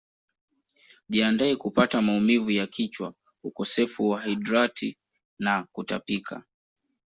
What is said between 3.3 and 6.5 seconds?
ukosefu wa hidrati na kutapika